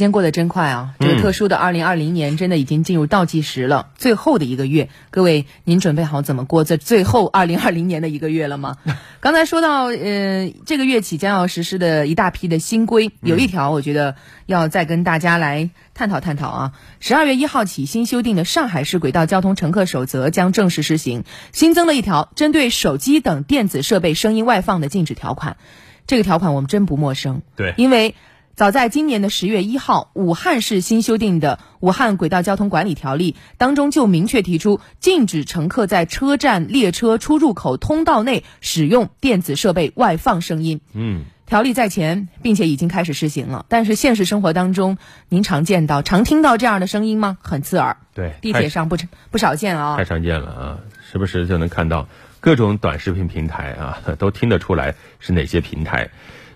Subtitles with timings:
[0.00, 0.94] 时间过得真快啊！
[0.98, 8.78] 这个特殊的二零二零年真的已经进入倒计时了，最后的一个月，各位您准备好怎么过这最后二零二零年的一个月了吗？
[9.20, 14.16] 刚才说到，呃，这个月起将要实施的一大批的新规，有一条我觉得
[14.46, 16.72] 要再跟大家来探讨探讨啊。
[17.00, 25.58] 十二月一号起，新修订的《上海市轨道交通乘客守则》将正式施行，新增了一条针对手机等电子设备声音外放的禁止条款。
[26.06, 28.14] 这个条款我们真不陌生，对，因为。
[28.60, 40.82] 早在今年的十月一号，武汉市新修订的《武汉轨道交通管理条例》当中就明确提出，禁止乘客在车站、列车出入口通道内使用电子设备外放声音。
[40.92, 43.66] 嗯，条例在前，并且已经开始施行了。
[43.68, 47.38] 但是现实生活当中，您常见到、常听到这样的声音吗？
[47.42, 47.96] 很刺耳。
[48.14, 48.96] 对，地铁上不
[49.32, 50.78] 不少见啊，太常见了啊！
[51.10, 52.06] 时不时就能看到
[52.38, 56.10] 各种短视频平台啊，都听得出来是哪些平台。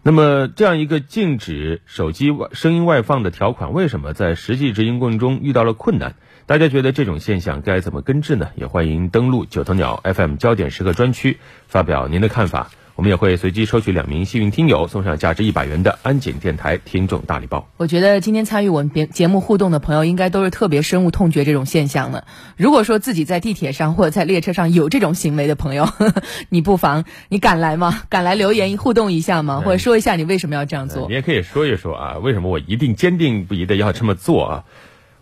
[0.05, 6.15] 那么，这样一个禁止手机外声音外放的条款，为什么在实际执行过程中遇到了困难？
[6.47, 8.51] 大家觉得这种现象该怎么根治呢？
[8.55, 12.71] 也欢迎登录九头鸟 FM 焦点时刻专区，发表您的看法。
[12.97, 17.69] 我们也会随机抽取两名幸运听友，送上价值一百元的安检电台听众大礼包。
[17.77, 22.25] 我觉得今天参与我们节节目互动的朋友，应该都是特别深恶痛绝这种现象的。
[22.57, 25.89] 如果说自己在地铁上或者在列车上有这种行为的朋友，
[26.51, 28.03] 你不妨你敢来吗？
[28.09, 29.61] 敢来留言互动一下吗？
[29.65, 31.09] 或者说一下你为什么要这样做？
[31.09, 34.65] 你也可以说一说啊，为什么我一定坚定不移的要这么做啊？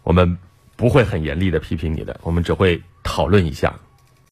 [0.02, 0.36] 我们
[0.76, 3.76] 不会很严厉的批评你的，我们只会讨论一下。